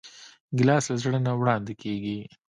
[0.57, 2.19] ګیلاس له زړه نه وړاندې کېږي.